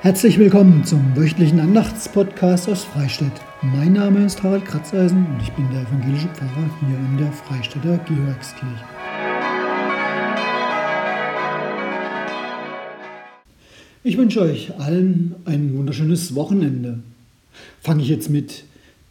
[0.00, 3.32] Herzlich willkommen zum wöchentlichen Andachtspodcast aus Freistadt.
[3.62, 7.98] Mein Name ist Harald Kratzeisen und ich bin der evangelische Pfarrer hier in der Freistädter
[8.06, 8.84] Georgskirche.
[14.04, 17.00] Ich wünsche euch allen ein wunderschönes Wochenende.
[17.80, 18.62] Fange ich jetzt mit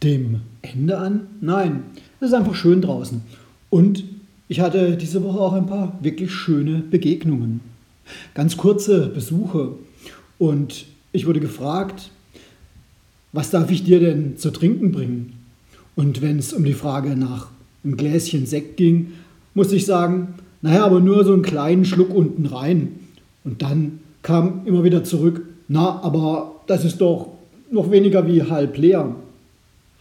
[0.04, 1.27] dem Ende an?
[1.41, 1.84] Nein,
[2.22, 3.23] es ist einfach schön draußen.
[3.70, 4.05] Und
[4.48, 7.59] ich hatte diese Woche auch ein paar wirklich schöne Begegnungen.
[8.34, 9.73] Ganz kurze Besuche
[10.38, 12.12] und ich wurde gefragt,
[13.34, 15.34] was darf ich dir denn zu trinken bringen?
[15.95, 17.48] Und wenn es um die Frage nach
[17.84, 19.14] einem Gläschen Sekt ging,
[19.54, 23.00] musste ich sagen, naja, aber nur so einen kleinen Schluck unten rein.
[23.44, 27.30] Und dann kam immer wieder zurück, na, aber das ist doch
[27.72, 29.16] noch weniger wie halb leer.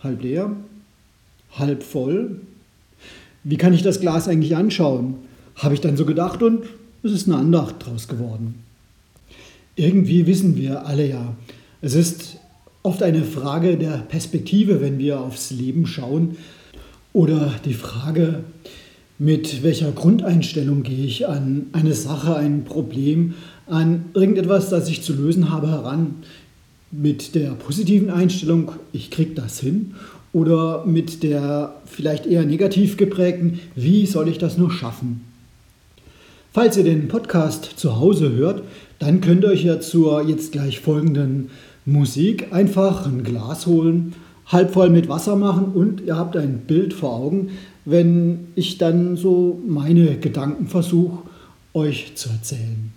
[0.02, 0.50] Halb leer?
[1.52, 2.40] Halb voll?
[3.44, 5.14] Wie kann ich das Glas eigentlich anschauen?
[5.56, 6.64] Habe ich dann so gedacht und
[7.02, 8.62] es ist eine Andacht draus geworden.
[9.76, 11.36] Irgendwie wissen wir alle ja,
[11.82, 12.38] es ist
[12.82, 16.38] oft eine Frage der Perspektive, wenn wir aufs Leben schauen.
[17.12, 18.44] Oder die Frage,
[19.18, 23.34] mit welcher Grundeinstellung gehe ich an eine Sache, ein Problem,
[23.66, 26.16] an irgendetwas, das ich zu lösen habe, heran.
[26.90, 29.94] Mit der positiven Einstellung, ich kriege das hin,
[30.32, 35.22] oder mit der vielleicht eher negativ geprägten, wie soll ich das nur schaffen?
[36.52, 38.62] Falls ihr den Podcast zu Hause hört,
[38.98, 41.50] dann könnt ihr euch ja zur jetzt gleich folgenden
[41.84, 44.14] Musik einfach ein Glas holen,
[44.46, 47.50] halb voll mit Wasser machen und ihr habt ein Bild vor Augen,
[47.84, 51.22] wenn ich dann so meine Gedanken versuche,
[51.74, 52.92] euch zu erzählen.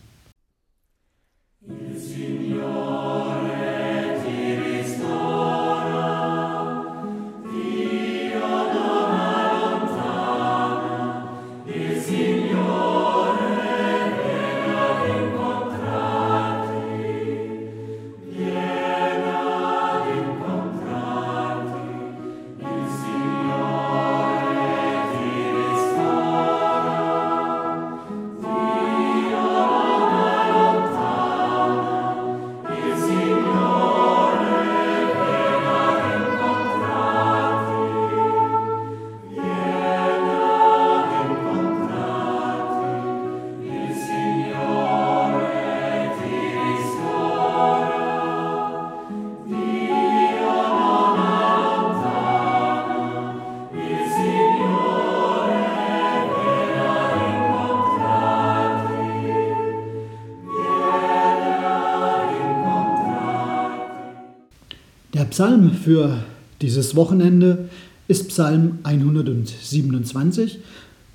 [65.40, 66.22] Psalm für
[66.60, 67.70] dieses Wochenende
[68.10, 70.60] ist Psalm 127,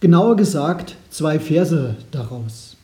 [0.01, 2.79] genauer gesagt zwei Verse daraus.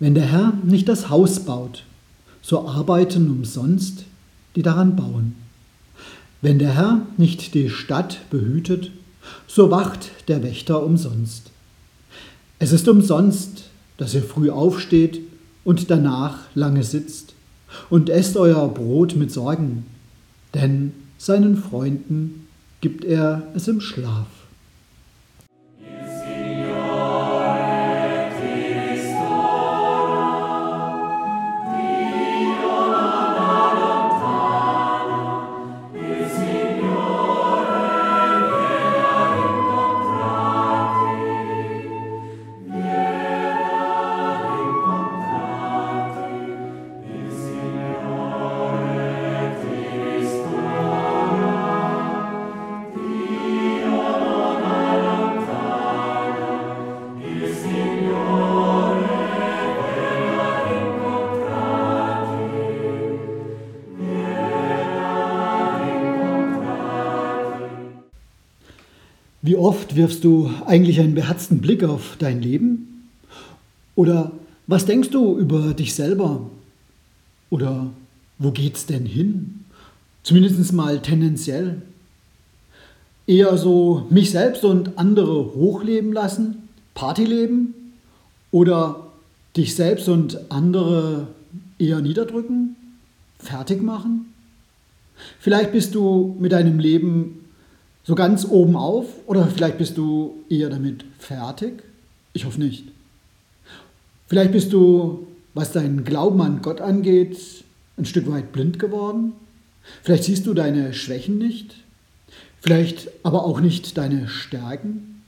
[0.00, 1.84] Wenn der Herr nicht das Haus baut,
[2.42, 4.02] so arbeiten umsonst
[4.56, 5.36] die daran bauen.
[6.42, 8.90] Wenn der Herr nicht die Stadt behütet,
[9.46, 11.52] so wacht der Wächter umsonst.
[12.58, 15.20] Es ist umsonst, dass ihr früh aufsteht
[15.62, 17.35] und danach lange sitzt
[17.90, 19.86] und esst euer Brot mit Sorgen,
[20.54, 22.46] denn seinen Freunden
[22.80, 24.26] gibt er es im Schlaf.
[69.46, 73.08] Wie oft wirfst du eigentlich einen beherzten Blick auf dein Leben?
[73.94, 74.32] Oder
[74.66, 76.50] was denkst du über dich selber?
[77.48, 77.92] Oder
[78.40, 79.60] wo geht's denn hin?
[80.24, 81.80] Zumindest mal tendenziell.
[83.28, 87.72] Eher so mich selbst und andere hochleben lassen, Partyleben?
[88.50, 89.06] Oder
[89.56, 91.28] dich selbst und andere
[91.78, 92.74] eher niederdrücken,
[93.38, 94.34] fertig machen?
[95.38, 97.45] Vielleicht bist du mit deinem Leben
[98.06, 101.82] so ganz oben auf oder vielleicht bist du eher damit fertig?
[102.32, 102.84] Ich hoffe nicht.
[104.28, 107.36] Vielleicht bist du, was deinen Glauben an Gott angeht,
[107.96, 109.32] ein Stück weit blind geworden.
[110.02, 111.74] Vielleicht siehst du deine Schwächen nicht,
[112.60, 115.22] vielleicht aber auch nicht deine Stärken.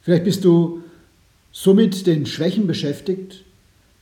[0.00, 0.82] Vielleicht bist du
[1.52, 3.44] so mit den Schwächen beschäftigt,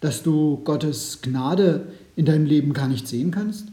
[0.01, 3.67] dass du Gottes Gnade in deinem Leben gar nicht sehen kannst?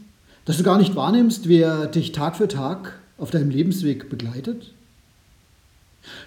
[0.46, 4.72] Dass du gar nicht wahrnimmst, wer dich Tag für Tag auf deinem Lebensweg begleitet?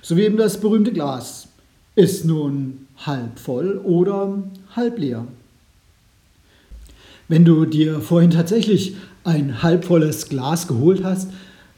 [0.01, 1.47] So wie eben das berühmte Glas.
[1.95, 4.43] Ist nun halb voll oder
[4.75, 5.27] halb leer?
[7.27, 11.29] Wenn du dir vorhin tatsächlich ein halbvolles Glas geholt hast,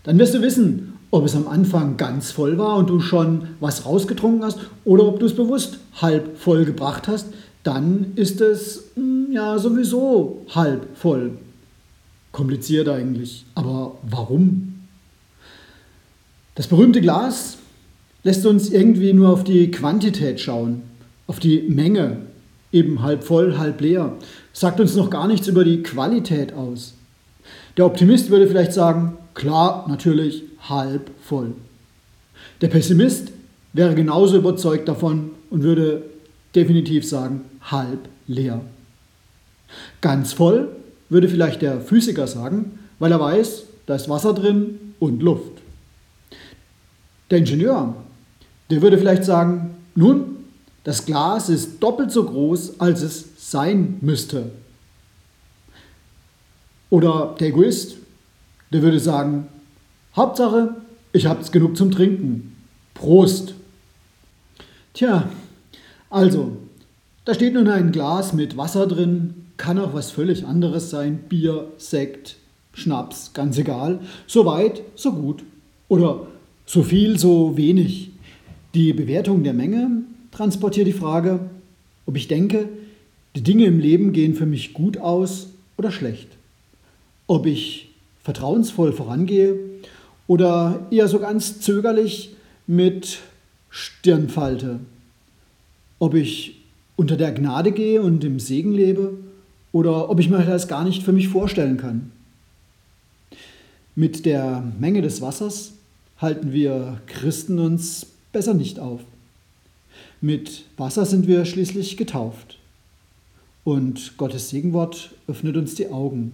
[0.04, 3.86] dann wirst du wissen, ob es am Anfang ganz voll war und du schon was
[3.86, 7.28] rausgetrunken hast oder ob du es bewusst halb voll gebracht hast,
[7.64, 11.32] dann ist es hm, ja sowieso halb voll.
[12.32, 13.46] Kompliziert eigentlich.
[13.56, 14.69] Aber warum?
[16.60, 17.56] Das berühmte Glas
[18.24, 20.82] lässt uns irgendwie nur auf die Quantität schauen,
[21.26, 22.18] auf die Menge,
[22.74, 24.18] eben halb voll, halb leer,
[24.52, 26.96] sagt uns noch gar nichts über die Qualität aus.
[27.78, 31.54] Der Optimist würde vielleicht sagen, klar, natürlich halb voll.
[32.60, 33.32] Der Pessimist
[33.72, 36.02] wäre genauso überzeugt davon und würde
[36.56, 38.60] definitiv sagen, halb leer.
[40.02, 40.68] Ganz voll
[41.08, 45.59] würde vielleicht der Physiker sagen, weil er weiß, da ist Wasser drin und Luft.
[47.30, 47.96] Der Ingenieur,
[48.70, 50.38] der würde vielleicht sagen, nun,
[50.84, 54.52] das Glas ist doppelt so groß, als es sein müsste.
[56.90, 57.98] Oder der Egoist,
[58.72, 59.48] der würde sagen,
[60.16, 60.76] Hauptsache,
[61.14, 62.56] ich hab's genug zum Trinken.
[62.94, 63.54] Prost!
[64.94, 65.30] Tja,
[66.10, 66.58] also,
[67.26, 71.68] da steht nun ein Glas mit Wasser drin, kann auch was völlig anderes sein, Bier,
[71.78, 72.38] Sekt,
[72.74, 74.00] Schnaps, ganz egal.
[74.26, 75.44] So weit, so gut.
[75.90, 76.28] Oder
[76.70, 78.12] so viel, so wenig.
[78.76, 81.40] Die Bewertung der Menge transportiert die Frage,
[82.06, 82.70] ob ich denke,
[83.36, 86.28] die Dinge im Leben gehen für mich gut aus oder schlecht.
[87.26, 87.90] Ob ich
[88.22, 89.58] vertrauensvoll vorangehe
[90.28, 92.36] oder eher so ganz zögerlich
[92.68, 93.18] mit
[93.72, 94.80] Stirnfalte.
[95.98, 96.62] Ob ich
[96.96, 99.14] unter der Gnade gehe und im Segen lebe
[99.72, 102.12] oder ob ich mir das gar nicht für mich vorstellen kann.
[103.96, 105.74] Mit der Menge des Wassers
[106.20, 109.02] halten wir Christen uns besser nicht auf.
[110.22, 112.58] Mit Wasser sind wir schließlich getauft.
[113.64, 116.34] Und Gottes Segenwort öffnet uns die Augen.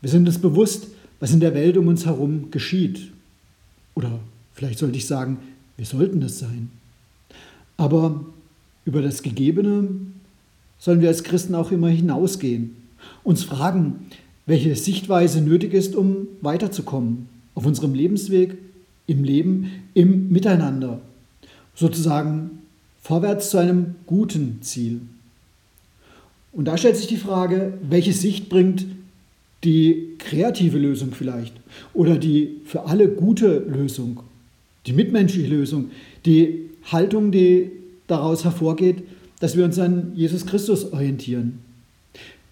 [0.00, 0.88] Wir sind uns bewusst,
[1.20, 3.12] was in der Welt um uns herum geschieht.
[3.94, 4.18] Oder
[4.54, 5.38] vielleicht sollte ich sagen,
[5.76, 6.70] wir sollten es sein.
[7.76, 8.24] Aber
[8.84, 9.88] über das Gegebene
[10.78, 12.76] sollen wir als Christen auch immer hinausgehen,
[13.22, 14.06] uns fragen,
[14.46, 18.56] welche Sichtweise nötig ist, um weiterzukommen auf unserem Lebensweg,
[19.06, 21.00] im Leben, im Miteinander,
[21.74, 22.62] sozusagen
[23.02, 25.00] vorwärts zu einem guten Ziel.
[26.52, 28.86] Und da stellt sich die Frage, welche Sicht bringt
[29.64, 31.54] die kreative Lösung vielleicht
[31.94, 34.20] oder die für alle gute Lösung,
[34.86, 35.90] die mitmenschliche Lösung,
[36.26, 37.70] die Haltung, die
[38.06, 39.02] daraus hervorgeht,
[39.40, 41.60] dass wir uns an Jesus Christus orientieren.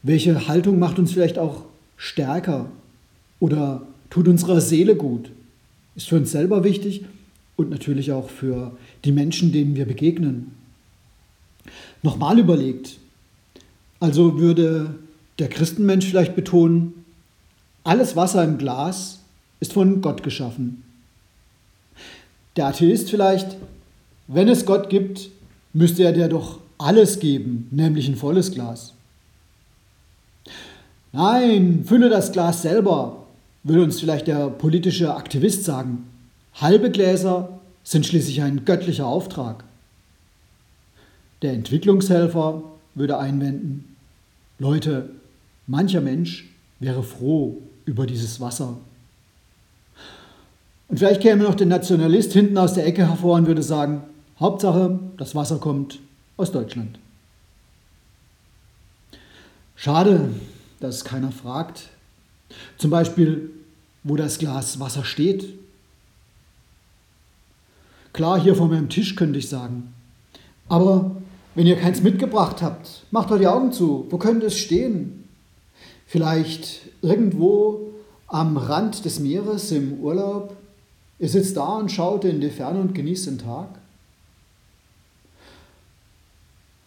[0.03, 1.65] Welche Haltung macht uns vielleicht auch
[1.97, 2.71] stärker
[3.39, 5.31] oder tut unserer Seele gut?
[5.97, 7.05] Ist für uns selber wichtig
[7.57, 10.53] und natürlich auch für die Menschen, denen wir begegnen.
[12.03, 12.99] Nochmal überlegt,
[14.01, 14.95] also würde
[15.39, 17.05] der Christenmensch vielleicht betonen,
[17.85, 19.21] alles Wasser im Glas
[19.61, 20.83] ist von Gott geschaffen.
[22.57, 23.57] Der Atheist vielleicht,
[24.27, 25.31] wenn es Gott gibt,
[25.73, 28.95] müsste er dir doch alles geben, nämlich ein volles Glas.
[31.13, 33.20] Nein, fülle das Glas selber,
[33.63, 36.07] würde uns vielleicht der politische Aktivist sagen.
[36.55, 39.65] Halbe Gläser sind schließlich ein göttlicher Auftrag.
[41.43, 42.63] Der Entwicklungshelfer
[42.95, 43.97] würde einwenden,
[44.59, 45.11] Leute,
[45.67, 46.51] mancher Mensch
[46.81, 48.77] wäre froh über dieses Wasser.
[50.89, 54.03] Und vielleicht käme noch der Nationalist hinten aus der Ecke hervor und würde sagen,
[54.39, 56.01] Hauptsache, das Wasser kommt
[56.37, 56.99] aus Deutschland.
[59.77, 60.29] Schade,
[60.81, 61.89] dass keiner fragt.
[62.79, 63.51] Zum Beispiel,
[64.03, 65.55] wo das Glas Wasser steht.
[68.13, 69.95] Klar, hier vor meinem Tisch könnte ich sagen.
[70.69, 71.17] Aber
[71.55, 74.07] wenn ihr keins mitgebracht habt, macht doch die Augen zu.
[74.11, 75.29] Wo könnte es stehen?
[76.07, 77.91] Vielleicht irgendwo
[78.27, 80.57] am Rand des Meeres im Urlaub?
[81.19, 83.69] Ihr sitzt da und schaut in die Ferne und genießt den Tag?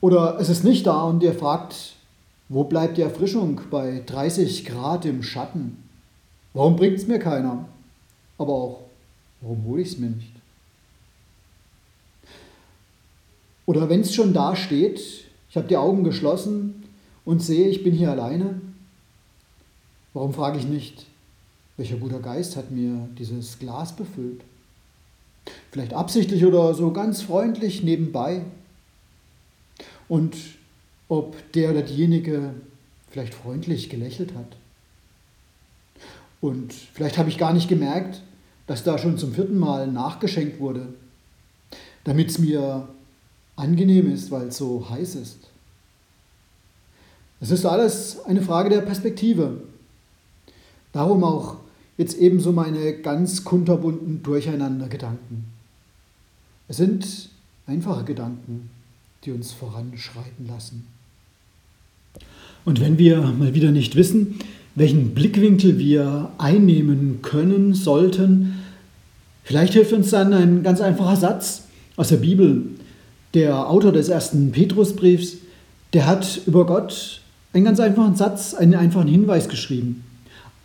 [0.01, 1.93] Oder es ist nicht da und ihr fragt,
[2.53, 5.77] wo bleibt die Erfrischung bei 30 Grad im Schatten?
[6.53, 7.67] Warum bringt es mir keiner?
[8.37, 8.81] Aber auch,
[9.41, 10.33] warum hole ich es mir nicht?
[13.65, 14.99] Oder wenn es schon da steht,
[15.49, 16.83] ich habe die Augen geschlossen
[17.25, 18.61] und sehe, ich bin hier alleine,
[20.13, 21.07] warum frage ich nicht,
[21.77, 24.41] welcher guter Geist hat mir dieses Glas befüllt?
[25.71, 28.43] Vielleicht absichtlich oder so ganz freundlich nebenbei.
[30.07, 30.35] Und
[31.07, 32.53] ob der oder diejenige
[33.09, 34.57] vielleicht freundlich gelächelt hat.
[36.41, 38.21] Und vielleicht habe ich gar nicht gemerkt,
[38.67, 40.87] dass da schon zum vierten Mal nachgeschenkt wurde,
[42.03, 42.87] damit es mir
[43.55, 45.37] angenehm ist, weil es so heiß ist.
[47.39, 49.61] Es ist alles eine Frage der Perspektive.
[50.91, 51.57] Darum auch
[51.97, 55.45] jetzt ebenso meine ganz kunterbunten Durcheinander-Gedanken.
[56.67, 57.29] Es sind
[57.67, 58.69] einfache Gedanken,
[59.25, 60.87] die uns voranschreiten lassen.
[62.65, 64.39] Und wenn wir mal wieder nicht wissen,
[64.75, 68.59] welchen Blickwinkel wir einnehmen können, sollten,
[69.43, 71.63] vielleicht hilft uns dann ein ganz einfacher Satz
[71.95, 72.63] aus der Bibel.
[73.33, 75.37] Der Autor des ersten Petrusbriefs,
[75.93, 77.21] der hat über Gott
[77.53, 80.03] einen ganz einfachen Satz, einen einfachen Hinweis geschrieben.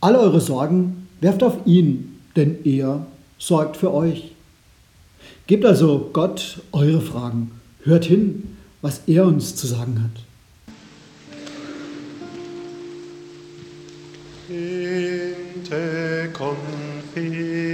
[0.01, 3.07] Alle eure Sorgen werft auf ihn, denn er
[3.39, 4.33] sorgt für euch.
[5.47, 7.51] Gebt also Gott eure Fragen.
[7.85, 10.11] Hört hin, was er uns zu sagen hat.
[14.49, 17.69] Inte confido.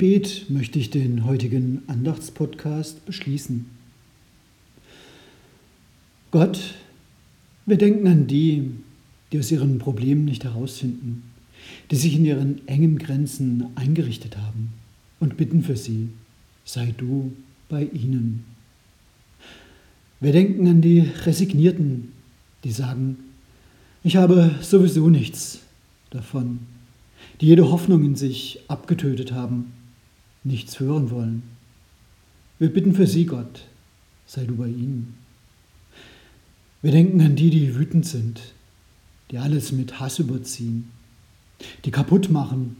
[0.00, 3.66] Gebet möchte ich den heutigen Andachtspodcast beschließen.
[6.30, 6.58] Gott,
[7.66, 8.70] wir denken an die,
[9.30, 11.24] die aus ihren Problemen nicht herausfinden,
[11.90, 14.72] die sich in ihren engen Grenzen eingerichtet haben
[15.18, 16.08] und bitten für sie,
[16.64, 17.32] sei du
[17.68, 18.44] bei ihnen.
[20.18, 22.12] Wir denken an die Resignierten,
[22.64, 23.18] die sagen,
[24.02, 25.60] ich habe sowieso nichts
[26.08, 26.60] davon,
[27.42, 29.74] die jede Hoffnung in sich abgetötet haben,
[30.44, 31.42] nichts hören wollen.
[32.58, 33.66] Wir bitten für sie, Gott,
[34.26, 35.14] sei du bei ihnen.
[36.82, 38.40] Wir denken an die, die wütend sind,
[39.30, 40.90] die alles mit Hass überziehen,
[41.84, 42.76] die kaputt machen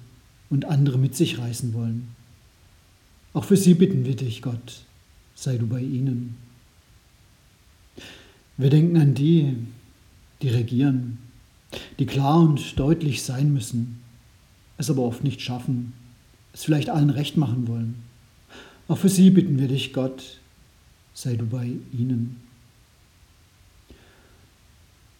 [0.48, 2.08] und andere mit sich reißen wollen.
[3.32, 4.84] Auch für sie bitten wir dich, Gott,
[5.34, 6.36] sei du bei ihnen.
[8.56, 9.56] Wir denken an die,
[10.42, 11.18] die regieren,
[11.98, 14.00] die klar und deutlich sein müssen,
[14.76, 15.92] es aber oft nicht schaffen,
[16.52, 17.94] es vielleicht allen recht machen wollen.
[18.88, 20.38] Auch für sie bitten wir dich, Gott,
[21.14, 22.36] sei du bei ihnen.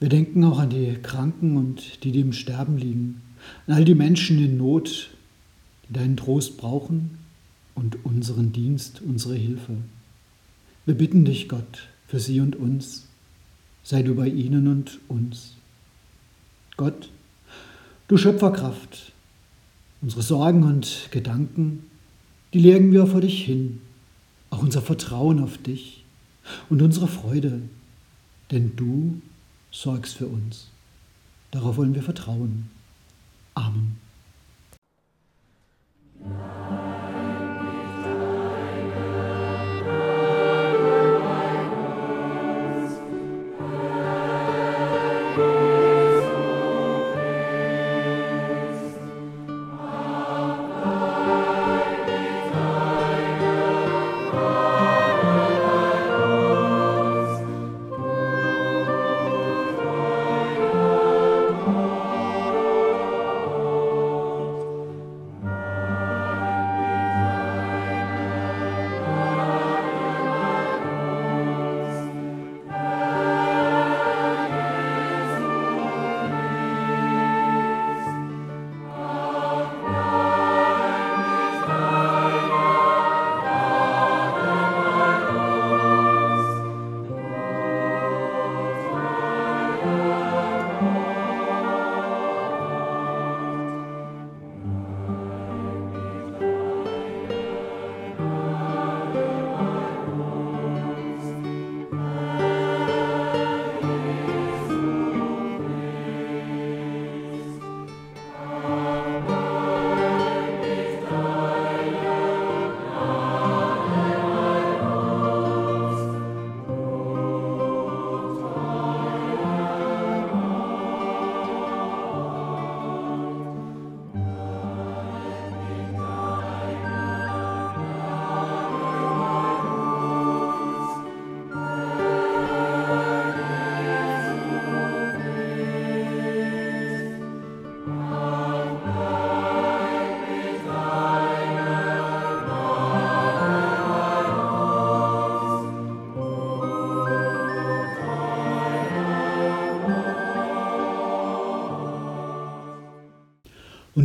[0.00, 3.20] Wir denken auch an die Kranken und die, die im Sterben liegen,
[3.66, 5.10] an all die Menschen in Not,
[5.88, 7.18] die deinen Trost brauchen
[7.74, 9.76] und unseren Dienst, unsere Hilfe.
[10.86, 13.06] Wir bitten dich, Gott, für sie und uns,
[13.82, 15.54] sei du bei ihnen und uns.
[16.76, 17.10] Gott,
[18.08, 19.12] du Schöpferkraft,
[20.02, 21.84] unsere Sorgen und Gedanken,
[22.52, 23.80] die legen wir vor dich hin,
[24.50, 26.04] auch unser Vertrauen auf dich
[26.68, 27.62] und unsere Freude,
[28.50, 29.20] denn du
[29.70, 30.68] sorgst für uns.
[31.50, 32.70] Darauf wollen wir vertrauen.
[33.54, 34.09] Amen.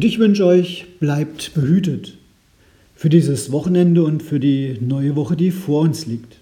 [0.07, 2.13] Ich wünsche euch, bleibt behütet
[2.95, 6.37] für dieses Wochenende und für die neue Woche, die vor uns liegt.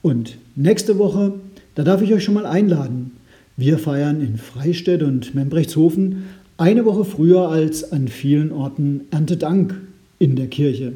[0.00, 1.34] Und nächste Woche,
[1.74, 3.10] da darf ich euch schon mal einladen.
[3.58, 6.24] Wir feiern in Freistädt und Membrechtshofen
[6.56, 9.78] eine Woche früher als an vielen Orten Erntedank
[10.18, 10.94] in der Kirche.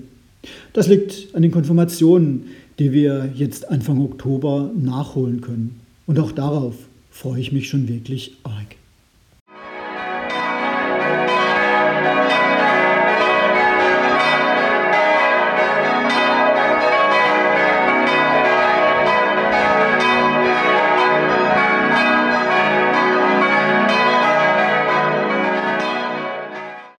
[0.72, 2.44] Das liegt an den Konfirmationen,
[2.78, 5.78] die wir jetzt Anfang Oktober nachholen können.
[6.06, 6.74] Und auch darauf
[7.10, 8.38] freue ich mich schon wirklich